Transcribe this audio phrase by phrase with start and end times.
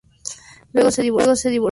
[0.73, 1.61] Luego, se divorciaron.